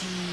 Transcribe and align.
50 0.00 0.27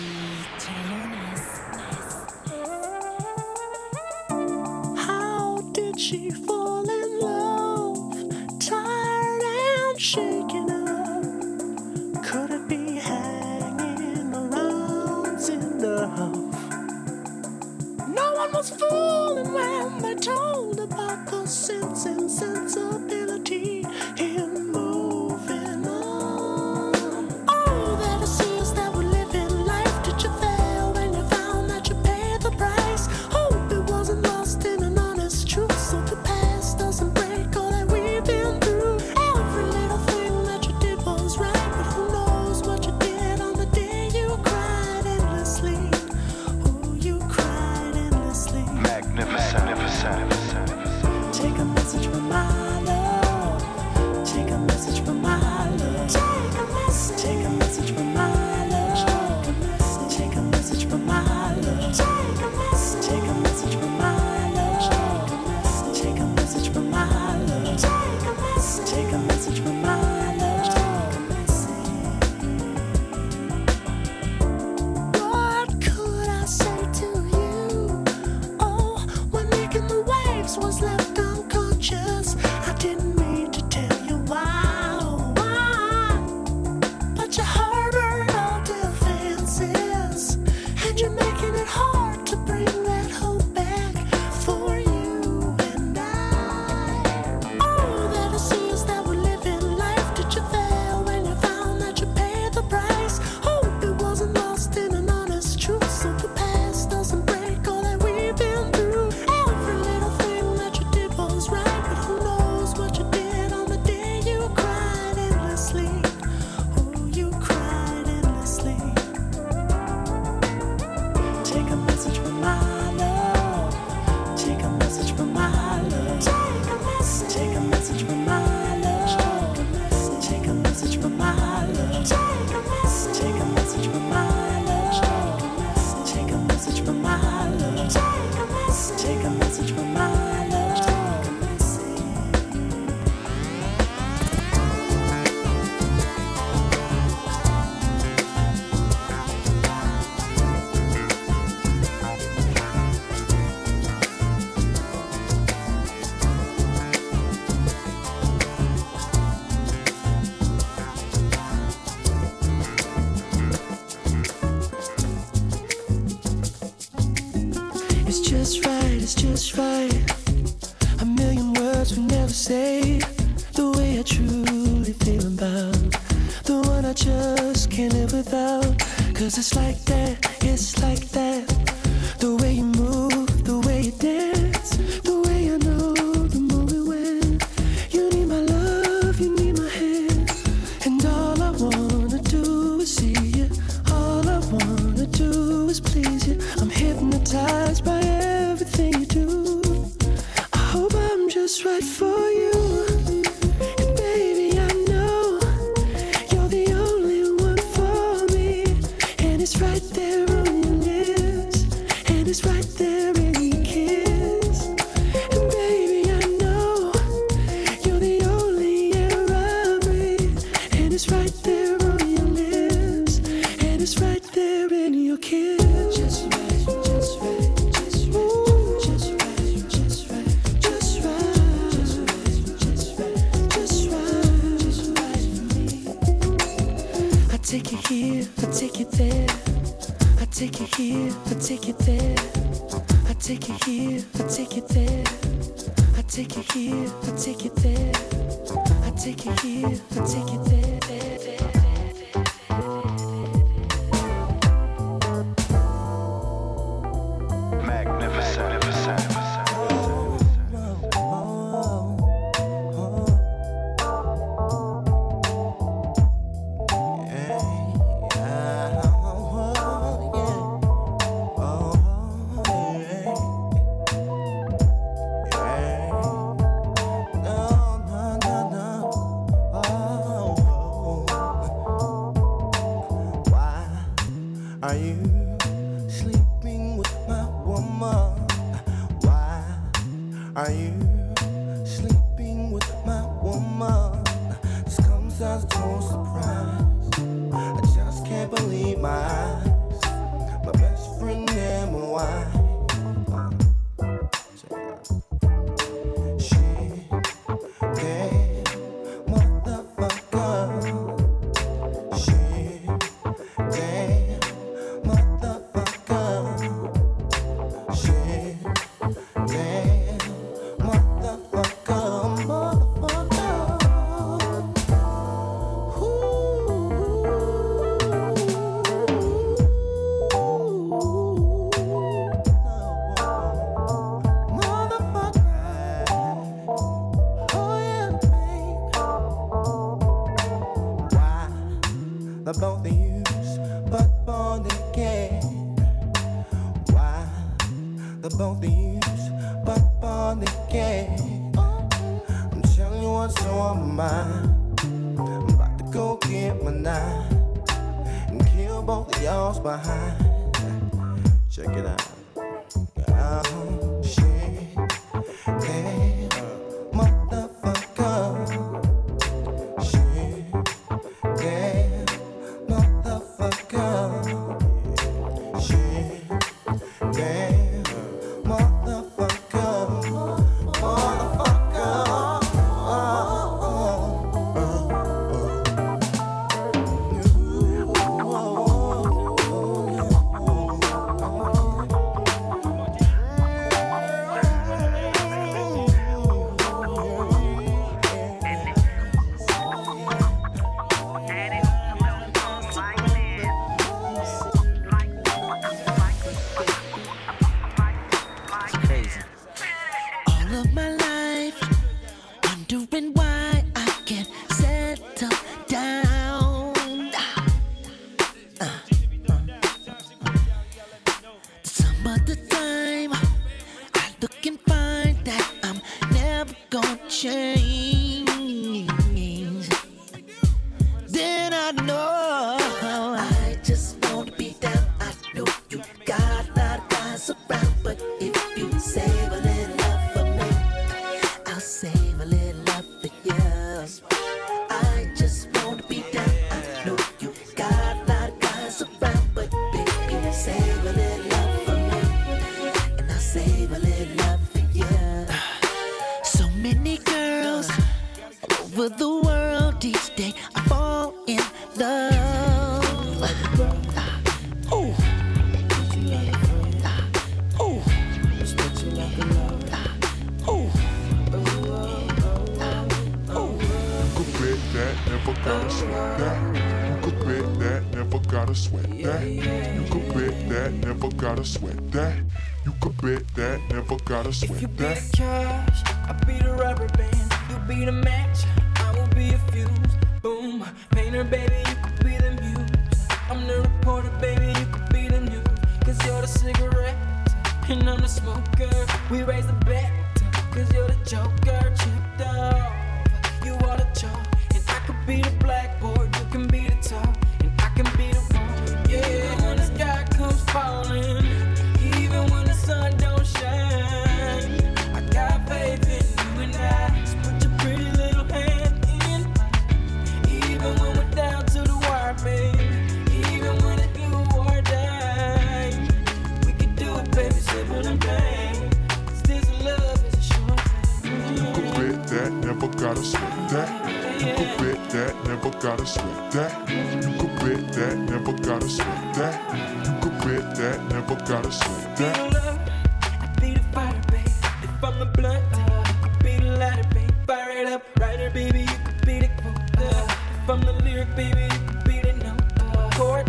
baby, 550.96 551.28
beat 551.66 551.86
it 551.86 551.98
now. 551.98 552.16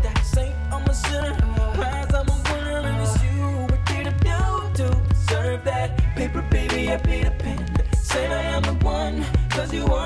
That 0.02 0.20
saint, 0.24 0.54
I'm 0.72 0.84
a 0.86 0.94
sinner. 0.94 1.36
I'm 2.14 2.28
a 2.28 2.42
winner, 2.50 2.80
and 2.88 3.02
it's 3.02 3.22
you 3.22 3.66
we 3.70 3.78
did 3.86 4.06
to 4.74 4.88
that. 5.64 5.96
Paper, 6.16 6.42
baby, 6.50 6.90
I 6.90 6.96
beat 6.96 7.24
pen. 7.38 7.64
I 8.32 8.42
am 8.42 8.62
the 8.62 8.72
you 9.72 9.86
are. 9.86 10.05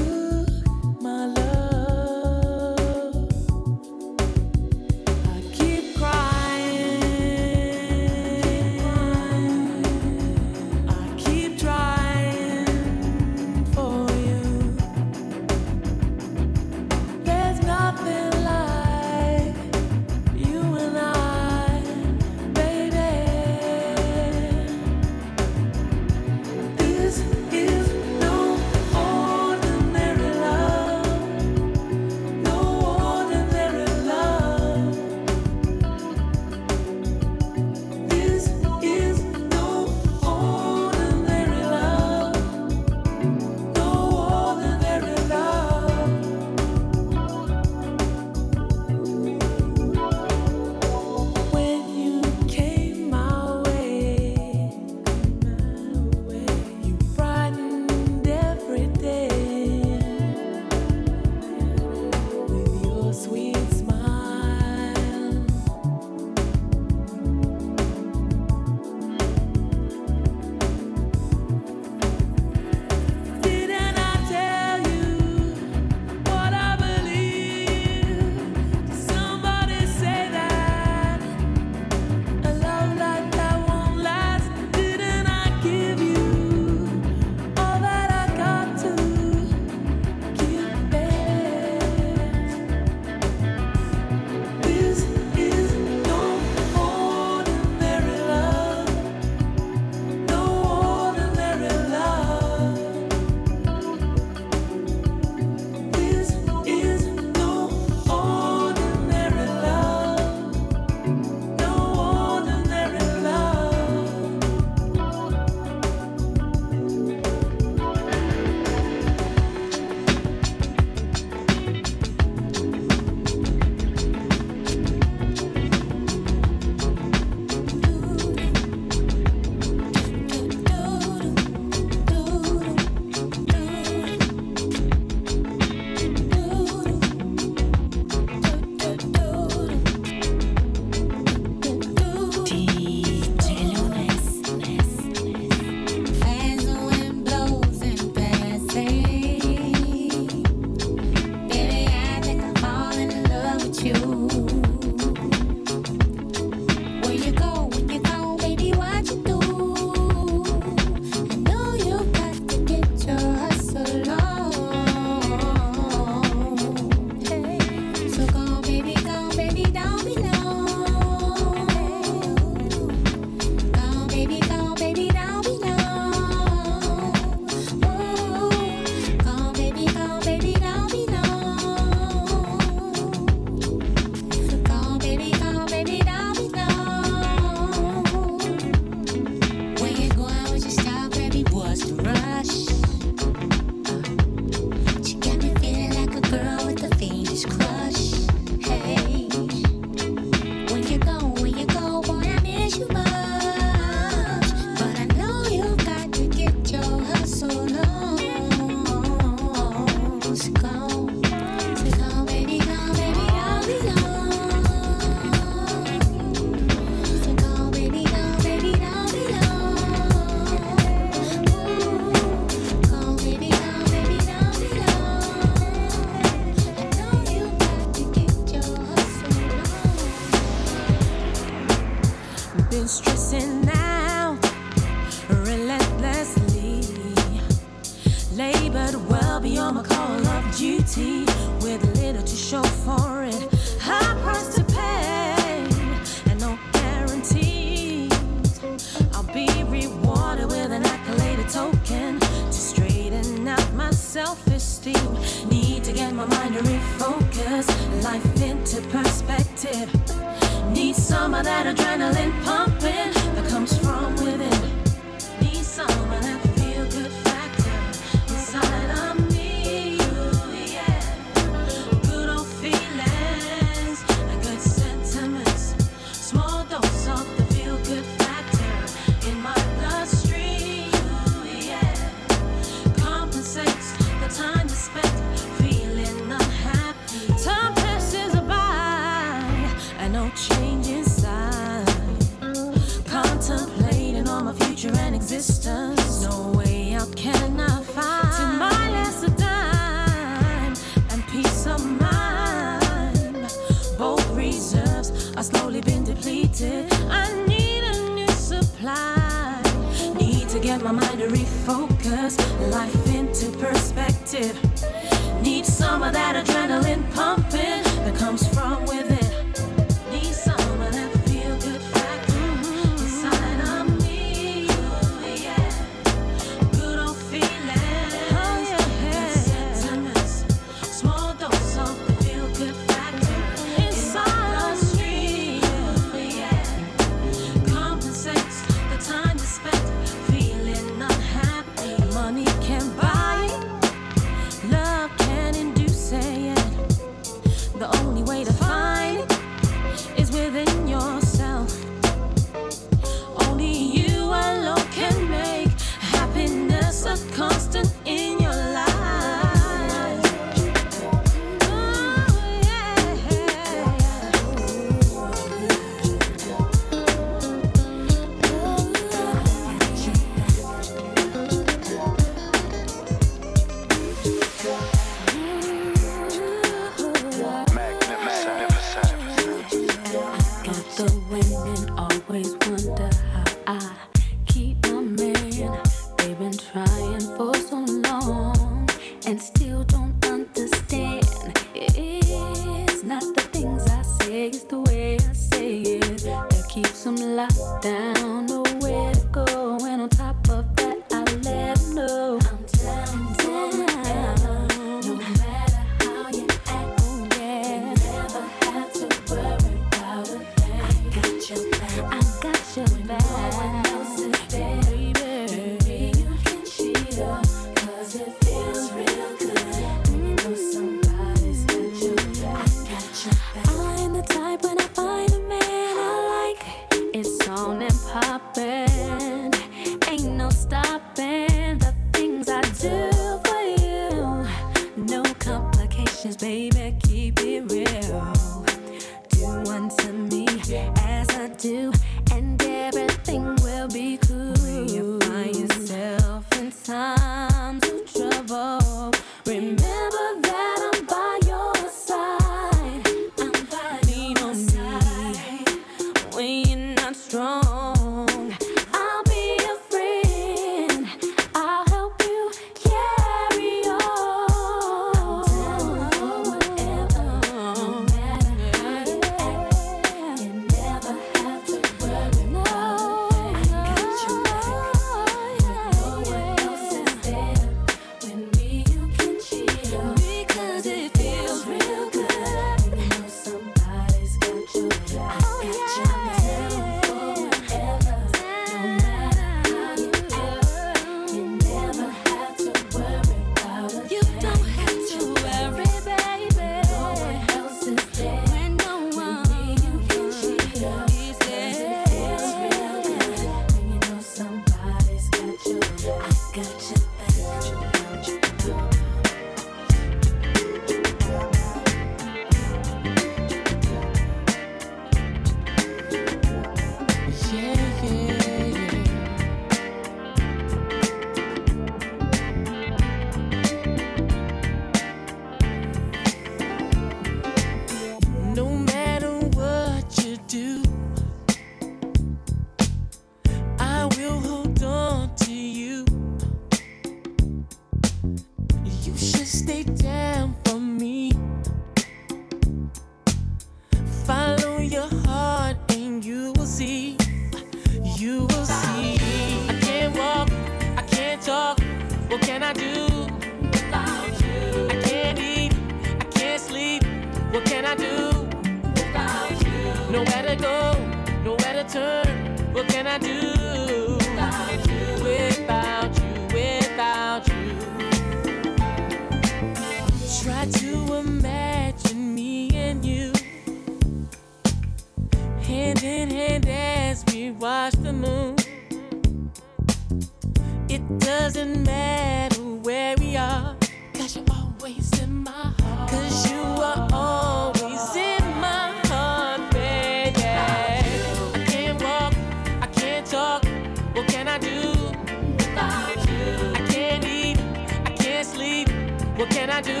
do 599.88 600.00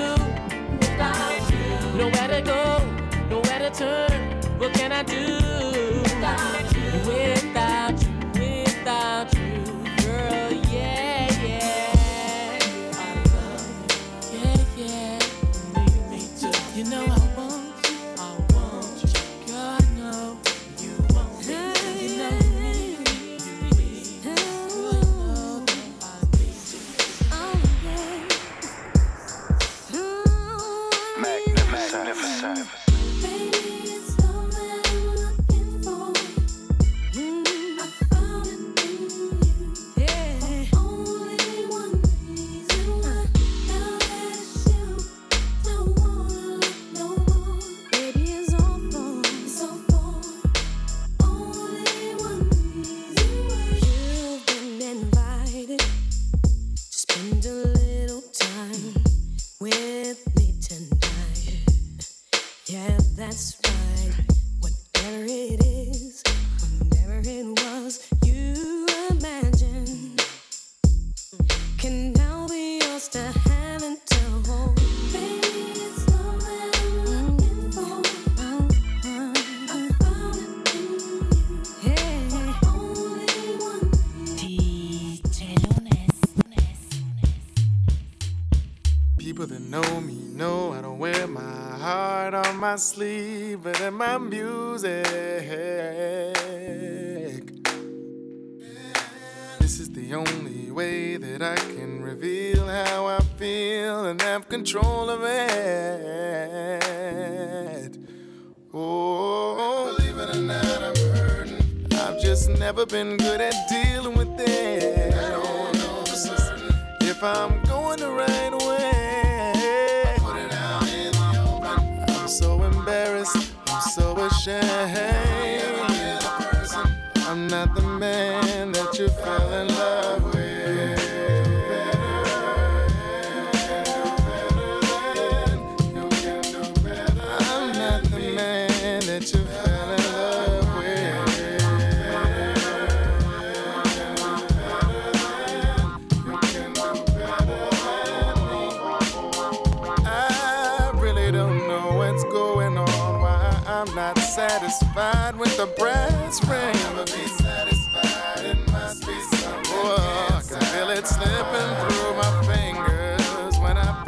without 0.80 1.50
you? 1.50 1.98
Nowhere 1.98 2.28
to 2.28 2.40
go, 2.42 2.62
nowhere 3.30 3.58
to 3.58 3.70
turn. 3.70 4.20
What 4.58 4.72
can 4.74 4.92
I 4.92 5.02
do? 5.02 5.37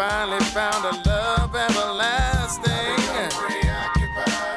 finally 0.01 0.43
found 0.45 0.83
a 0.87 0.95
love 1.07 1.55
everlasting. 1.55 2.65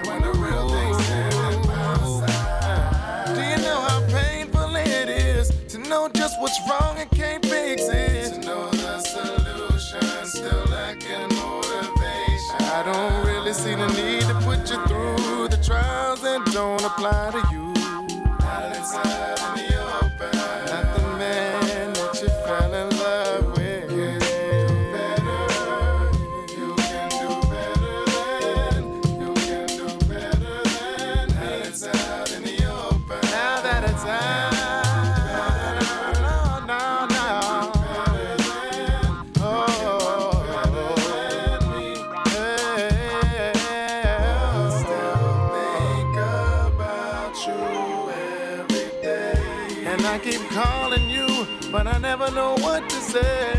When 0.07 0.21
the 0.21 0.31
real 0.39 0.69
thing's 0.69 1.05
standing 1.05 1.61
by 1.63 1.97
side. 2.25 3.35
Do 3.35 3.41
you 3.41 3.57
know 3.57 3.81
how 3.81 3.99
painful 4.07 4.73
it 4.77 5.09
is 5.09 5.49
to 5.67 5.79
know 5.79 6.07
just 6.07 6.39
what's 6.39 6.57
wrong 6.69 6.95
and 6.97 7.11
can't 7.11 7.45
fix 7.45 7.89
it? 7.89 8.35
To 8.35 8.39
know 8.47 8.69
the 8.69 8.99
solution, 9.01 10.25
still 10.25 10.63
lacking 10.71 11.27
motivation. 11.35 12.59
I 12.77 12.81
don't 12.85 13.27
really 13.27 13.51
see 13.51 13.75
the 13.75 13.87
need 13.99 14.21
to 14.21 14.35
put 14.45 14.59
you 14.71 14.79
through 14.87 15.49
the 15.49 15.61
trials 15.61 16.21
that 16.21 16.45
don't 16.53 16.85
apply 16.85 17.31
to 17.31 17.39
you. 17.51 17.52
say. 53.13 53.52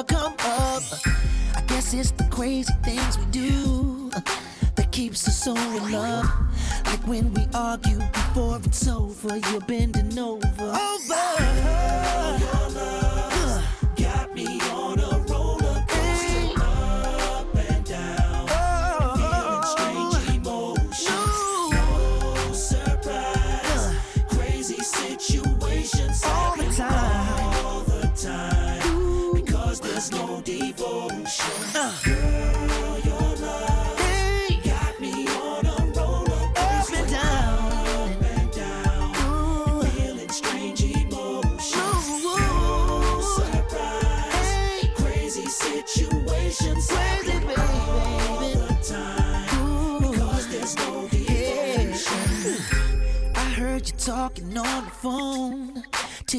wanna 0.00 0.04
come 0.04 0.32
up. 0.32 0.82
I 1.56 1.62
guess 1.66 1.92
it's 1.94 2.10
the 2.12 2.24
crazy 2.30 2.72
things 2.82 3.18
we 3.18 3.24
do 3.26 4.10
that 4.76 4.90
keeps 4.92 5.26
us 5.28 5.44
so 5.44 5.54
in 5.54 5.92
love. 5.92 6.26
Like 6.86 7.06
when 7.06 7.32
we 7.34 7.46
argue 7.54 7.98
before 8.12 8.60
it's 8.64 8.86
over, 8.88 9.36
you're 9.36 9.60
bending 9.60 10.18
over. 10.18 10.46
Over. 10.60 11.14
over. 12.16 12.59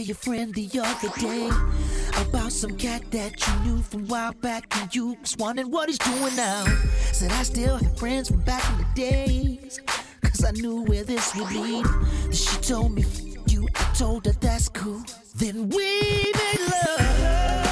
your 0.03 0.15
friend 0.15 0.53
the 0.53 0.69
other 0.79 1.09
day 1.19 1.49
about 2.25 2.51
some 2.51 2.75
cat 2.77 3.03
that 3.11 3.47
you 3.47 3.53
knew 3.63 3.81
from 3.81 4.03
a 4.03 4.07
while 4.07 4.33
back, 4.33 4.65
and 4.77 4.93
you 4.95 5.17
was 5.21 5.35
wondering 5.37 5.69
what 5.71 5.89
he's 5.89 5.97
doing 5.97 6.35
now. 6.35 6.65
Said 7.11 7.31
I 7.31 7.43
still 7.43 7.77
have 7.77 7.97
friends 7.97 8.29
from 8.29 8.41
back 8.41 8.63
in 8.71 8.77
the 8.79 8.87
days, 8.95 9.79
cause 10.21 10.43
I 10.43 10.51
knew 10.51 10.83
where 10.83 11.03
this 11.03 11.35
would 11.35 11.51
lead. 11.51 11.85
She 12.33 12.57
told 12.57 12.93
me 12.93 13.05
you, 13.47 13.67
I 13.75 13.93
told 13.93 14.25
her 14.25 14.33
that's 14.33 14.69
cool. 14.69 15.03
Then 15.35 15.69
we 15.69 16.31
made 16.33 16.59
love. 16.59 17.70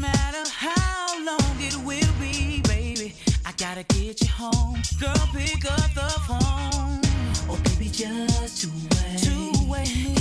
matter 0.00 0.48
how 0.50 1.24
long 1.24 1.56
it 1.58 1.76
will 1.84 2.12
be, 2.18 2.62
baby. 2.62 3.14
I 3.44 3.52
gotta 3.52 3.82
get 3.82 4.20
you 4.22 4.28
home. 4.28 4.80
Girl, 4.98 5.28
pick 5.34 5.70
up 5.70 5.92
the 5.94 6.10
phone. 6.26 7.00
Oh, 7.48 7.60
baby, 7.64 7.90
just 7.90 8.62
to 8.62 8.68
wait. 8.68 9.18
To 9.24 9.70
wait 9.70 10.19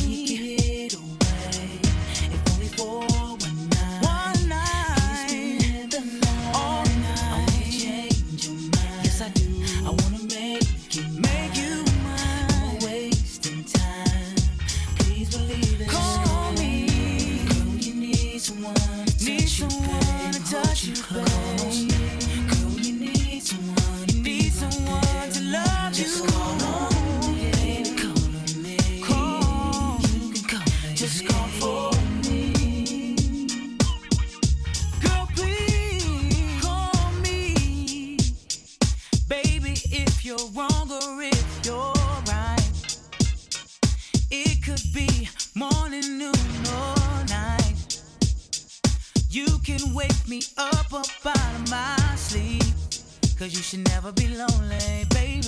Cause 53.39 53.55
you 53.55 53.63
should 53.63 53.87
never 53.87 54.11
be 54.11 54.27
lonely, 54.27 55.05
baby. 55.11 55.41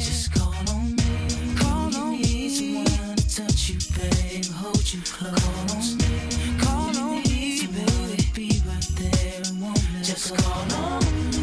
Just 0.00 0.34
call 0.34 0.52
on 0.70 0.96
me. 0.96 1.54
Call 1.56 1.88
you 1.88 1.98
on 2.00 2.10
need. 2.10 2.50
Someone 2.50 3.14
to 3.14 3.36
touch 3.36 3.68
you, 3.70 3.78
babe. 3.96 4.44
Hold 4.46 4.92
you 4.92 5.00
close. 5.02 5.38
Call 5.40 5.76
on 5.76 5.96
me. 5.98 6.58
Call 6.58 6.98
on 6.98 7.22
me, 7.22 7.64
baby. 7.68 8.30
Be 8.34 8.60
right 8.66 8.88
there 8.96 9.42
and 9.46 9.62
won't 9.62 9.80
let 9.94 10.04
Just 10.04 10.30
go. 10.30 10.42
call 10.42 10.82
on 10.82 11.30
me. 11.30 11.37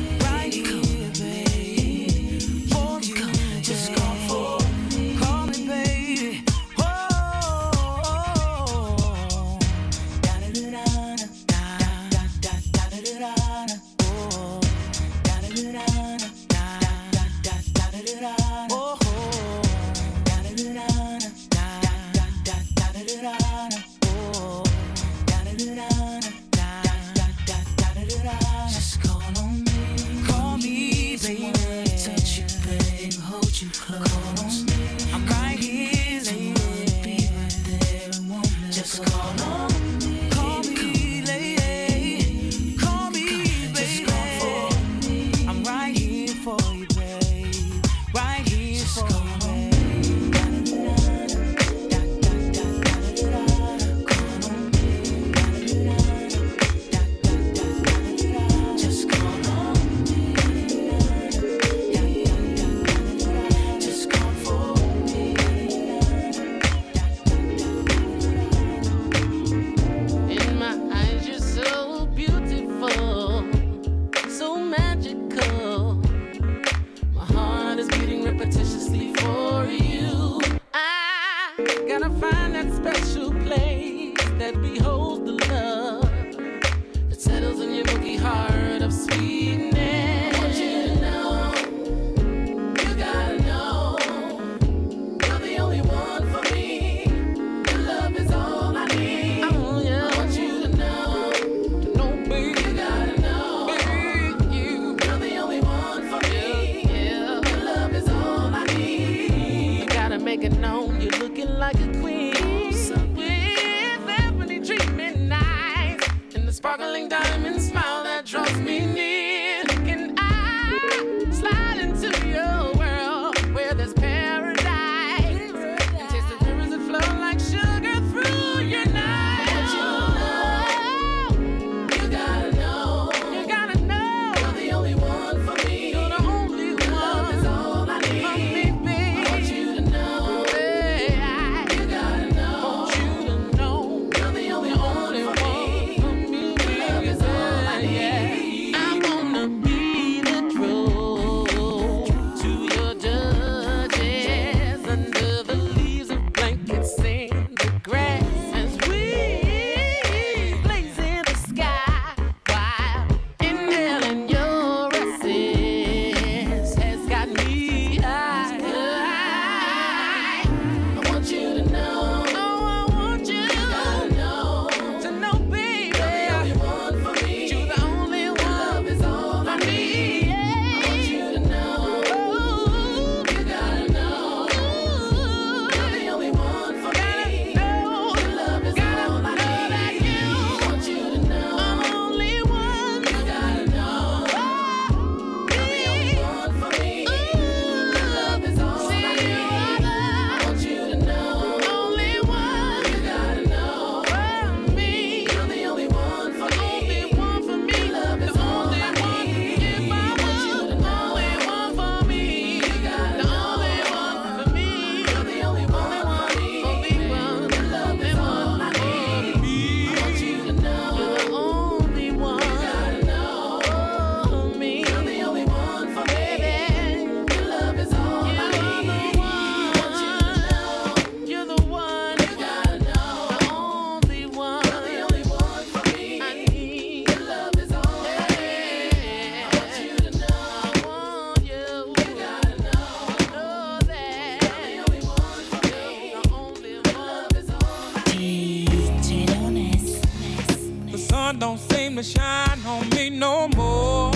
don't 251.45 251.59
seem 251.59 251.95
to 251.95 252.01
shine 252.01 252.59
on 252.65 252.89
me 252.89 253.07
no 253.07 253.47
more. 253.49 254.11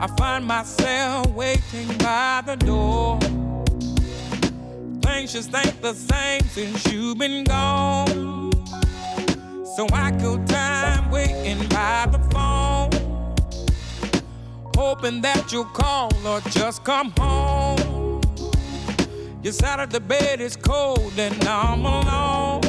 I 0.00 0.06
find 0.16 0.46
myself 0.46 1.26
waiting 1.32 1.88
by 1.98 2.42
the 2.46 2.56
door. 2.56 3.20
Things 5.02 5.34
just 5.34 5.54
ain't 5.54 5.82
the 5.82 5.92
same 5.92 6.40
since 6.56 6.90
you've 6.90 7.18
been 7.18 7.44
gone. 7.44 8.50
So 9.76 9.86
I 9.92 10.10
kill 10.18 10.42
time 10.46 11.10
waiting 11.10 11.58
by 11.68 12.06
the 12.14 12.20
phone. 12.32 12.90
Hoping 14.74 15.20
that 15.20 15.52
you'll 15.52 15.72
call 15.82 16.10
or 16.26 16.40
just 16.48 16.82
come 16.82 17.12
home. 17.18 18.22
Your 19.42 19.52
side 19.52 19.80
of 19.80 19.90
the 19.90 20.00
bed 20.00 20.40
is 20.40 20.56
cold 20.56 21.12
and 21.18 21.44
I'm 21.44 21.84
alone. 21.84 22.62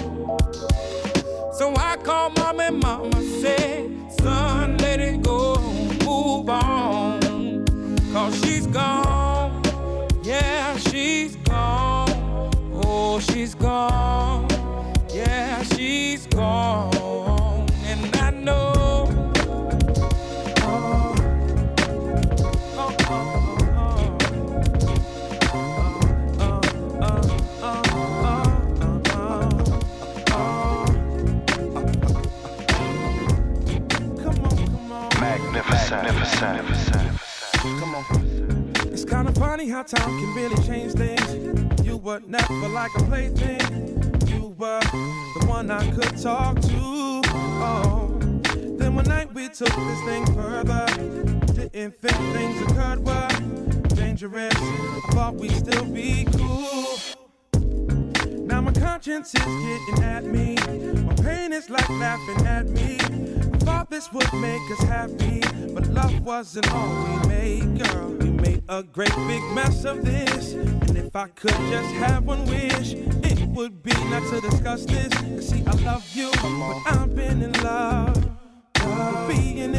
So 1.60 1.74
I 1.76 1.98
call 1.98 2.30
mom 2.38 2.62
and 2.62 2.80
mama 2.80 3.22
said, 3.22 3.92
son, 4.22 4.78
let 4.78 5.02
it 5.02 5.22
go, 5.22 5.58
move 6.06 6.50
on. 6.50 7.20
Cause 8.14 8.42
she's 8.42 8.66
gone, 8.66 9.62
yeah, 10.24 10.78
she's 10.78 11.36
gone. 11.36 12.50
Oh, 12.76 13.20
she's 13.20 13.56
gone, 13.56 14.48
yeah, 15.14 15.62
she's 15.64 16.28
gone. 16.28 16.99
It's 36.42 36.54
kinda 39.04 39.34
funny 39.34 39.68
how 39.68 39.84
time 39.84 40.08
can 40.08 40.34
really 40.34 40.56
change 40.64 40.94
things. 40.94 41.86
You 41.86 41.98
were 41.98 42.22
never 42.26 42.70
like 42.70 42.92
a 42.96 43.04
plaything. 43.04 43.60
You 44.26 44.56
were 44.58 44.80
the 44.80 45.46
one 45.48 45.70
I 45.70 45.92
could 45.92 46.18
talk 46.18 46.62
to. 46.62 47.22
Oh. 47.28 48.18
Then 48.54 48.96
one 48.96 49.04
night 49.04 49.34
we 49.34 49.50
took 49.50 49.68
this 49.68 50.02
thing 50.06 50.26
further. 50.28 50.86
Didn't 51.56 52.00
think 52.00 52.16
things 52.34 52.72
occurred 52.72 53.06
were 53.06 53.28
dangerous. 53.94 54.56
I 54.56 55.12
thought 55.12 55.36
we'd 55.36 55.52
still 55.52 55.84
be 55.84 56.26
cool. 56.38 57.00
Now 58.46 58.62
my 58.62 58.72
conscience 58.72 59.36
is 59.36 59.42
getting 59.44 60.04
at 60.06 60.24
me. 60.24 60.56
My 61.04 61.16
pain 61.16 61.52
is 61.52 61.70
like 61.70 61.90
laughing 61.90 62.48
at 62.48 62.66
me. 62.70 62.98
Thought 63.70 63.92
this 63.92 64.12
would 64.12 64.34
make 64.34 64.72
us 64.72 64.82
happy, 64.86 65.42
but 65.76 65.86
love 65.90 66.20
wasn't 66.22 66.74
all 66.74 66.90
we 67.06 67.28
made, 67.28 67.84
girl. 67.84 68.10
We 68.10 68.32
made 68.32 68.64
a 68.68 68.82
great 68.82 69.16
big 69.28 69.44
mess 69.54 69.86
of 69.86 70.04
this. 70.04 70.54
And 70.54 70.98
if 70.98 71.16
I 71.16 71.28
could 71.28 71.54
just 71.70 71.90
have 72.02 72.26
one 72.26 72.46
wish, 72.46 72.94
it 72.96 73.48
would 73.50 73.84
be 73.84 73.94
not 74.10 74.28
to 74.32 74.42
discuss 74.42 74.86
this. 74.86 75.14
See, 75.50 75.64
I 75.68 75.74
love 75.84 76.04
you, 76.16 76.32
but 76.42 76.82
I've 76.88 77.16
been 77.16 77.44
in 77.44 77.52
love. 77.62 78.18
Being 79.28 79.76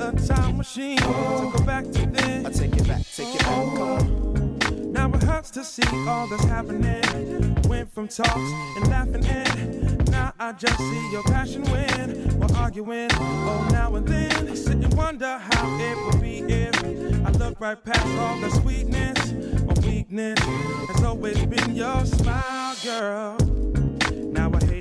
a 0.00 0.12
time 0.26 0.56
machine 0.56 0.98
to 0.98 1.52
go 1.56 1.64
back 1.64 1.84
to 1.84 2.06
then. 2.06 2.46
I 2.46 2.50
take 2.50 2.76
it 2.76 2.86
back, 2.86 3.02
take 3.14 3.34
it 3.34 3.40
back, 3.40 3.48
come 3.48 3.82
on. 3.82 4.92
Now 4.92 5.10
it 5.12 5.22
hurts 5.22 5.50
to 5.52 5.64
see 5.64 5.86
all 6.08 6.26
that's 6.26 6.44
happening. 6.44 7.54
Went 7.68 7.92
from 7.92 8.08
talks 8.08 8.50
and 8.76 8.88
laughing 8.88 9.24
and 9.24 10.10
now 10.10 10.32
I 10.38 10.52
just 10.52 10.78
see 10.78 11.12
your 11.12 11.22
passion 11.24 11.62
win. 11.64 12.38
We're 12.38 12.56
arguing, 12.56 13.08
oh 13.12 13.68
now 13.70 13.94
and 13.96 14.06
then. 14.06 14.48
I 14.48 14.54
sit 14.54 14.76
and 14.76 14.94
wonder 14.94 15.38
how 15.38 15.78
it 15.78 15.96
would 16.06 16.22
be 16.22 16.38
if 16.40 16.84
I 17.26 17.30
look 17.32 17.60
right 17.60 17.82
past 17.82 18.06
all 18.18 18.38
the 18.40 18.50
sweetness. 18.50 19.32
My 19.62 19.74
weakness 19.86 20.38
has 20.40 21.02
always 21.02 21.44
been 21.46 21.74
your 21.74 22.04
smile, 22.04 22.76
girl. 22.84 23.55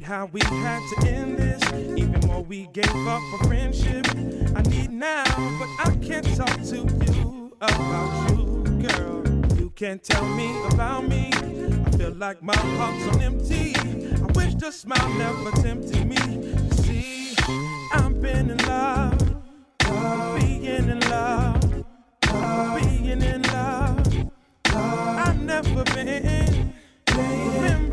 How 0.05 0.27
we 0.27 0.39
had 0.41 0.87
to 0.91 1.07
end 1.07 1.39
this. 1.39 1.63
Even 1.97 2.19
more 2.27 2.43
we 2.43 2.67
gave 2.67 2.95
up 3.07 3.23
for 3.31 3.47
friendship. 3.47 4.05
I 4.55 4.61
need 4.61 4.91
now, 4.91 5.23
but 5.57 5.67
I 5.79 5.97
can't 5.99 6.35
talk 6.35 6.61
to 6.61 6.77
you 6.77 7.57
about 7.59 8.29
you, 8.29 8.87
girl. 8.87 9.23
You 9.57 9.71
can't 9.71 10.03
tell 10.03 10.23
me 10.35 10.55
about 10.67 11.07
me. 11.07 11.31
I 11.33 11.97
feel 11.97 12.11
like 12.11 12.43
my 12.43 12.55
heart's 12.55 13.15
on 13.15 13.23
empty. 13.23 13.75
I 13.75 14.31
wish 14.35 14.53
the 14.53 14.69
smile 14.71 15.09
never 15.15 15.49
tempted 15.63 16.05
me. 16.05 16.17
See, 16.83 17.35
I've 17.91 18.21
been 18.21 18.51
in 18.51 18.59
love, 18.59 19.17
being 20.39 20.65
in 20.65 20.99
love, 21.09 21.83
being 22.21 23.23
in 23.23 23.41
love. 23.41 24.29
I've 24.65 25.41
never 25.41 25.83
been 25.95 26.75
were 27.15 27.84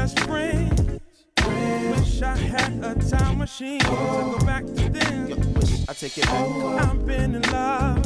just 0.00 0.20
friends. 0.20 1.00
Wish 1.46 2.22
I 2.22 2.36
had 2.36 2.72
a 2.82 2.94
time 3.10 3.38
machine 3.38 3.80
to 3.80 3.86
go 3.86 4.38
back 4.46 4.64
to 4.64 4.88
then. 4.88 5.32
I 5.88 5.92
take 5.92 6.16
it 6.16 6.24
back. 6.24 6.34
Oh, 6.34 6.78
I've 6.78 7.04
been 7.04 7.34
in 7.34 7.42
love, 7.42 8.02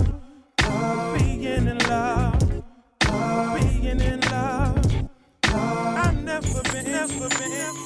being 1.17 1.45
in 1.45 1.79
love, 1.91 2.41
being 3.55 4.01
in 4.01 4.21
love. 4.23 5.09
I've 5.45 6.21
never 6.25 6.63
been, 6.73 6.85
never 6.91 7.29
been, 7.29 7.51
never 7.51 7.79
been. 7.79 7.84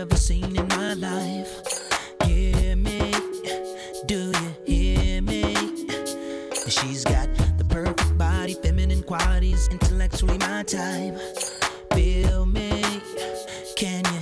Ever 0.00 0.16
seen 0.16 0.56
in 0.56 0.66
my 0.68 0.94
life. 0.94 1.60
Hear 2.24 2.74
me? 2.74 3.12
Do 4.06 4.32
you 4.32 4.54
hear 4.64 5.20
me? 5.20 5.54
She's 6.68 7.04
got 7.04 7.28
the 7.58 7.66
perfect 7.68 8.16
body, 8.16 8.54
feminine 8.54 9.02
qualities, 9.02 9.68
intellectually 9.70 10.38
my 10.38 10.62
type. 10.62 11.18
Feel 11.92 12.46
me? 12.46 12.82
Can 13.76 14.02
you 14.06 14.19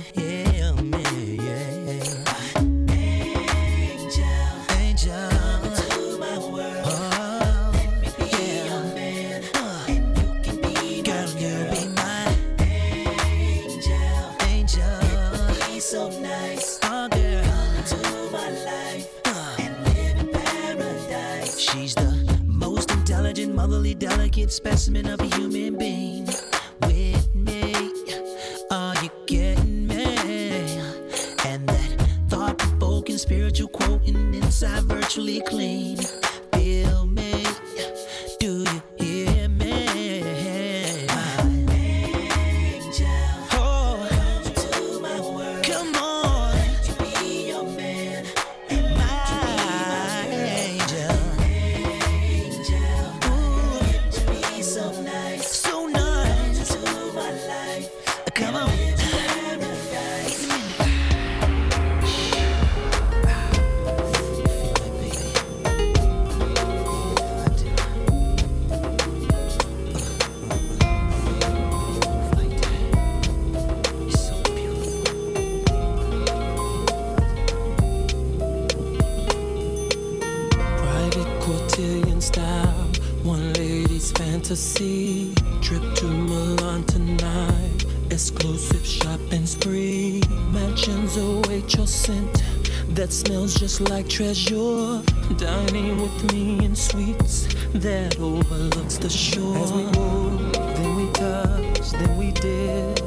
just 93.69 93.81
like 93.91 94.09
treasure. 94.09 94.99
Dining 95.37 96.01
with 96.01 96.33
me 96.33 96.65
in 96.65 96.75
suites 96.75 97.47
that 97.75 98.19
overlooks 98.19 98.97
the 98.97 99.09
shore. 99.09 99.57
As 99.57 99.71
we 99.71 99.83
move, 99.83 100.53
then 100.53 100.95
we 100.95 101.11
touch, 101.11 101.91
then 101.91 102.17
we 102.17 102.31
dip. 102.31 102.99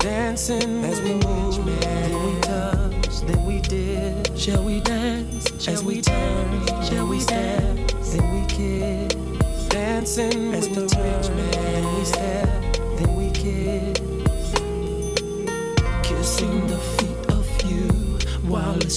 Dancing 0.00 0.84
as 0.84 1.00
we 1.00 1.14
move, 1.14 1.64
then 1.80 2.10
we 2.26 2.40
touch, 2.42 3.20
then 3.22 3.46
we 3.46 3.60
dip. 3.60 4.36
Shall 4.36 4.62
we 4.62 4.80
dance? 4.80 5.48
Shall 5.64 5.74
as 5.74 5.82
we, 5.82 5.94
we 5.96 6.02
turn, 6.02 6.66
shall 6.84 7.06
we 7.06 7.18
then 7.24 8.26
we 8.34 8.46
kiss. 8.48 9.68
Dancing 9.68 10.52
as 10.52 10.68
with 10.68 10.74
the 10.74 10.82
rich 10.82 11.28
man, 11.30 11.41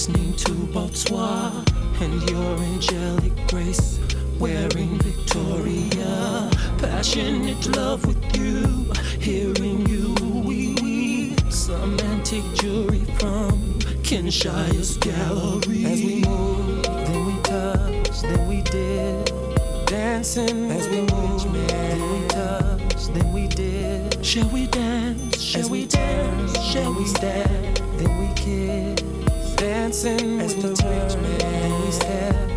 listening 0.06 0.34
to 0.34 0.52
Bonsoir 0.72 1.64
and 2.00 2.30
your 2.30 2.58
angelic 2.58 3.34
grace. 3.48 3.98
Wearing 4.38 4.98
Victoria, 4.98 6.50
passionate 6.78 7.66
love 7.76 8.06
with 8.06 8.36
you, 8.36 8.92
hearing 9.18 9.86
you 9.88 10.14
wee 10.44 10.76
wee. 10.82 11.36
Some 11.50 11.98
antique 12.00 12.54
jewelry 12.54 13.04
from 13.18 13.78
Kinshire's 14.04 14.96
gallery. 14.98 15.86
As 15.86 16.02
we 16.02 16.22
move, 16.22 16.82
then 16.84 17.26
we 17.26 17.42
touch, 17.42 18.22
then 18.22 18.48
we 18.48 18.62
dip. 18.62 19.86
Dancing 19.86 20.70
as 20.70 20.88
we 20.88 21.00
move, 21.00 21.52
then 21.52 22.12
we 22.12 22.28
touch, 22.28 23.06
then 23.08 23.32
we 23.32 23.48
dip. 23.48 24.24
Shall 24.24 24.48
we 24.50 24.66
dance? 24.66 25.40
Shall 25.40 25.68
we 25.68 25.86
dance? 25.86 26.62
Shall 26.62 26.94
we 26.94 27.06
step? 27.06 27.48
Then 27.96 28.18
we 28.20 28.34
kiss. 28.34 29.15
Dancing 29.56 30.40
as 30.40 30.54
we 30.54 30.74
turn, 30.74 31.22
then 31.98 32.55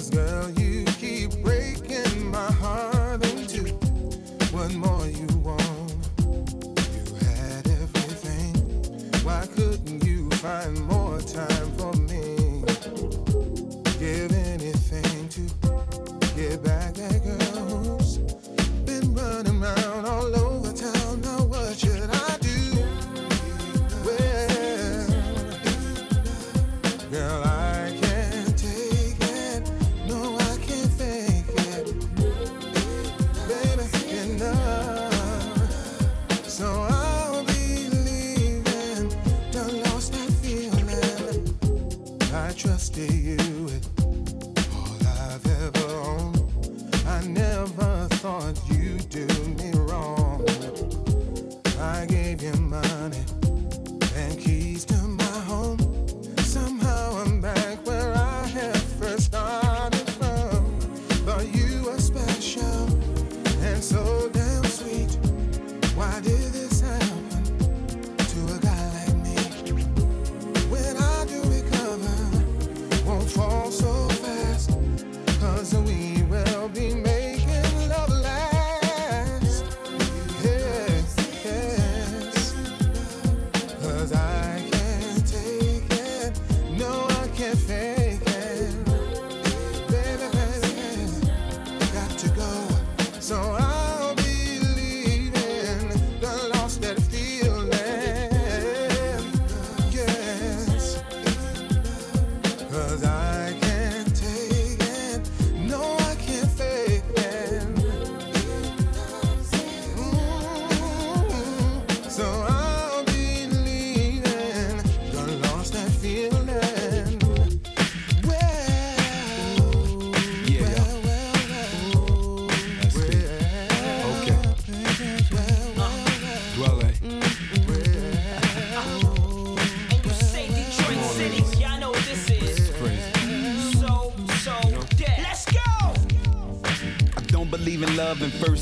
'Cause 0.00 0.08
girl, 0.08 0.59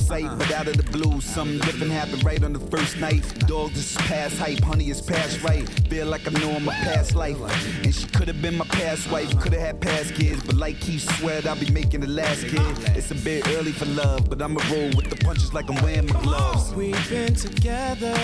sight, 0.09 0.39
but 0.39 0.51
out 0.53 0.67
of 0.67 0.77
the 0.79 0.91
blue, 0.91 1.21
something 1.21 1.59
different 1.59 1.93
happened 1.93 2.25
right 2.25 2.43
on 2.43 2.55
the 2.55 2.65
first 2.71 2.97
night. 2.97 3.23
Dog, 3.47 3.73
this 3.73 3.91
is 3.91 3.97
past 4.09 4.39
hype, 4.39 4.61
honey 4.61 4.89
is 4.89 5.03
past 5.03 5.43
right. 5.43 5.69
Feel 5.91 6.07
like 6.07 6.27
I 6.27 6.31
know 6.41 6.51
in 6.57 6.65
my 6.65 6.73
past 6.73 7.15
life. 7.15 7.39
And 7.85 7.95
she 7.95 8.07
could 8.07 8.27
have 8.29 8.41
been 8.41 8.57
my 8.57 8.65
past 8.67 9.11
wife, 9.11 9.39
could 9.39 9.53
have 9.53 9.61
had 9.61 9.81
past 9.81 10.15
kids, 10.15 10.43
but 10.43 10.57
like 10.57 10.81
Keith 10.81 11.07
Sweat 11.17 11.47
I'll 11.47 11.57
be 11.57 11.71
making 11.71 12.01
the 12.01 12.07
last 12.07 12.43
kid. 12.47 12.63
It's 12.97 13.11
a 13.11 13.15
bit 13.17 13.47
early 13.57 13.73
for 13.73 13.85
love, 13.87 14.31
but 14.31 14.41
I'ma 14.41 14.63
roll 14.73 14.91
with 14.97 15.11
the 15.11 15.17
punches 15.17 15.53
like 15.53 15.69
I'm 15.69 15.83
wearing 15.83 16.07
my 16.07 16.23
gloves. 16.23 16.73
Oh, 16.73 16.77
we've 16.79 17.11
been 17.11 17.35
together 17.35 18.17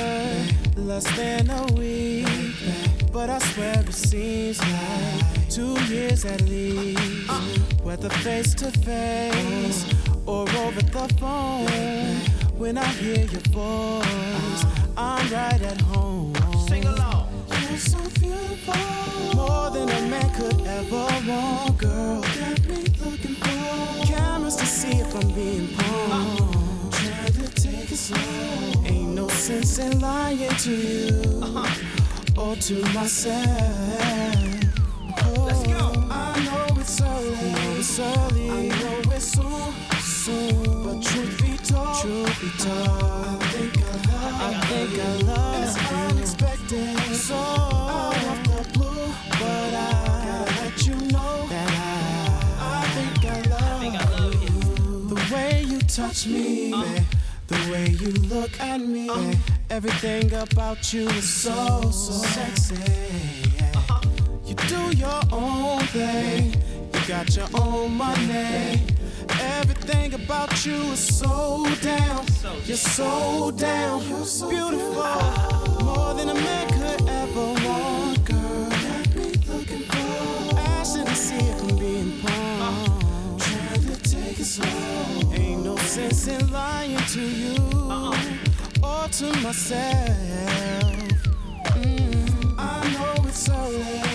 less 0.77 1.05
than 1.17 1.51
a 1.51 1.67
week, 1.75 2.29
but 3.13 3.29
I 3.29 3.39
swear 3.41 3.79
it 3.81 3.93
seems 3.93 4.59
like 4.61 5.51
two 5.51 5.79
years 5.93 6.25
at 6.25 6.41
least. 6.43 7.29
Uh. 7.29 7.41
Whether 7.83 8.09
face 8.09 8.55
to 8.55 8.71
face 8.71 9.85
or 10.27 10.49
over 10.49 10.81
the 10.83 11.15
phone, 11.19 11.67
When 12.57 12.79
I 12.79 12.85
hear 12.85 13.25
your 13.27 13.47
voice, 13.53 14.65
I'm 14.97 15.31
right 15.33 15.61
at 15.61 15.81
home. 15.81 16.35
Sing 16.69 16.85
along. 16.85 17.29
You're 17.69 17.79
so 17.79 17.99
beautiful, 18.21 19.35
more 19.35 19.71
than 19.71 19.89
a 19.89 20.01
man 20.09 20.31
could 20.35 20.61
ever 20.67 21.07
want, 21.29 21.79
girl. 21.79 22.21
Got 22.23 22.67
me 22.69 22.85
looking 23.05 23.35
for 23.35 24.07
cameras 24.07 24.57
to 24.57 24.67
see 24.67 24.99
if 24.99 25.15
I'm 25.15 25.31
being 25.33 25.69
pawned. 25.77 26.93
Trying 26.93 27.33
to 27.33 27.49
take 27.55 27.93
it 27.93 27.97
slow. 27.97 28.83
Ain't 28.87 29.15
no 29.15 29.29
sense 29.29 29.79
in 29.79 30.01
lying 30.01 30.49
to 30.49 30.71
you 30.71 31.43
uh-huh. 31.43 32.41
or 32.41 32.57
to 32.57 32.75
myself. 32.95 34.75
Let's 35.37 35.63
go. 35.67 35.79
Oh, 35.81 36.09
I 36.11 36.45
know 36.45 36.81
it's 36.81 37.01
early. 37.01 37.37
I 37.37 37.53
know 37.53 37.77
it's 37.79 37.99
early. 37.99 38.34
I 42.67 44.61
think 44.69 44.99
I 44.99 45.17
love. 45.23 45.63
It's 45.63 45.77
unexpected, 45.93 46.99
so 47.15 47.35
out 47.37 48.17
of 48.17 48.39
the 48.45 48.79
blue. 48.79 49.13
But 49.33 49.75
I 49.75 50.47
let 50.61 50.87
you 50.87 50.95
know 51.13 51.47
that 51.49 51.71
I, 51.71 52.81
I 52.81 52.87
think 52.97 53.25
I 53.31 53.41
love. 53.51 53.83
you. 54.43 55.09
The 55.15 55.35
way 55.35 55.63
you 55.63 55.79
touch 55.81 56.27
me, 56.27 56.71
the 57.49 57.71
way 57.71 57.89
you 57.91 58.13
look 58.33 58.59
at 58.61 58.81
me, 58.81 59.11
everything 59.69 60.33
about 60.33 60.93
you 60.93 61.07
is 61.09 61.29
so 61.29 61.83
so 61.91 62.13
sexy. 62.13 62.77
You 64.47 64.55
do 64.55 64.97
your 64.97 65.21
own 65.33 65.81
thing. 65.89 66.55
You 66.95 67.01
got 67.09 67.37
your 67.37 67.49
own 67.55 67.93
money. 67.93 68.81
Everything 69.45 70.15
about 70.15 70.65
you 70.65 70.93
is 70.93 71.19
so 71.19 71.67
down. 71.83 72.25
You're 72.65 72.77
so 72.77 73.51
down. 73.51 74.01
Beautiful. 74.01 75.85
More 75.85 76.15
than 76.15 76.31
a 76.31 76.35
man 76.35 76.67
could 76.69 77.09
ever 77.09 77.47
want, 77.67 78.25
girl. 78.25 78.73
Action 80.57 81.05
to 81.05 81.15
see 81.15 81.37
if 81.37 81.63
I'm 81.63 81.77
being 81.77 82.13
pawned. 82.21 83.41
Trying 83.41 83.85
to 83.91 83.97
take 84.03 84.41
it 84.41 84.45
slow. 84.45 85.33
Ain't 85.33 85.65
no 85.65 85.77
sense 85.77 86.27
in 86.27 86.51
lying 86.51 87.05
to 87.17 87.21
you 87.21 87.57
or 88.83 89.09
to 89.09 89.27
myself. 89.43 90.95
Mm, 91.77 92.55
I 92.59 92.81
know 92.93 93.29
it's 93.29 93.49
early, 93.49 94.01
girl. 94.03 94.14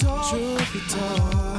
Truth 0.00 0.72
be 0.72 0.80
told, 0.88 1.57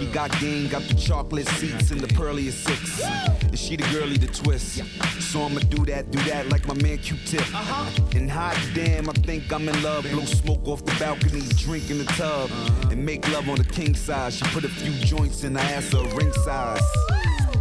She 0.00 0.06
got 0.06 0.30
game, 0.40 0.66
got 0.66 0.80
the 0.84 0.94
chocolate 0.94 1.46
seats 1.46 1.90
and 1.90 2.00
the 2.00 2.08
pearliest 2.14 2.64
six. 2.64 3.02
And 3.42 3.58
she 3.58 3.76
the 3.76 3.82
girly 3.92 4.16
to 4.16 4.26
twist. 4.28 4.82
So 5.20 5.42
I'ma 5.42 5.60
do 5.68 5.84
that, 5.84 6.10
do 6.10 6.18
that 6.20 6.48
like 6.48 6.66
my 6.66 6.72
man 6.72 6.96
Q-Tip. 6.96 7.42
Uh-huh. 7.42 8.08
And 8.14 8.30
hot 8.30 8.58
damn, 8.72 9.10
I 9.10 9.12
think 9.12 9.52
I'm 9.52 9.68
in 9.68 9.82
love. 9.82 10.04
Blow 10.10 10.24
smoke 10.24 10.66
off 10.66 10.86
the 10.86 10.96
balcony, 10.98 11.42
drink 11.58 11.90
in 11.90 11.98
the 11.98 12.06
tub, 12.16 12.50
uh-huh. 12.50 12.88
and 12.92 13.04
make 13.04 13.30
love 13.30 13.50
on 13.50 13.56
the 13.56 13.64
king 13.64 13.94
size. 13.94 14.36
She 14.38 14.44
put 14.46 14.64
a 14.64 14.70
few 14.70 14.92
joints 15.04 15.44
in 15.44 15.54
her 15.54 15.60
ass, 15.60 15.92
her 15.92 16.02
ring 16.16 16.32
size. 16.32 16.80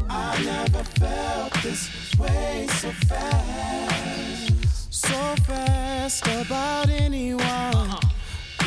I 0.10 0.42
never 0.42 0.86
felt 0.86 1.52
this 1.62 1.90
way 2.18 2.68
so 2.70 2.90
fast. 3.10 4.94
So 4.94 5.36
fast 5.44 6.26
about 6.26 6.88
anyone. 6.88 7.42
Uh-huh. 7.44 8.09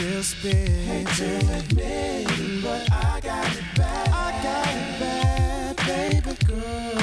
Real 0.03 0.22
speed. 0.24 0.68
Hate 0.68 1.07
to 1.07 1.36
admit 1.36 2.26
it, 2.28 2.62
but 2.62 2.90
I 2.90 3.20
got 3.20 3.46
it 3.57 3.62
bad. 3.76 4.09
I 4.09 4.42
got 4.42 4.66
it 4.74 4.98
bad, 4.98 5.76
baby 5.86 6.36
girl. 6.44 7.01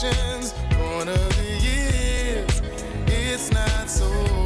One 0.00 1.08
of 1.08 1.36
the 1.36 1.58
years, 1.60 2.62
it's 3.08 3.50
not 3.50 3.90
so. 3.90 4.37